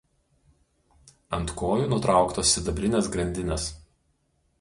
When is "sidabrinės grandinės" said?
2.55-3.69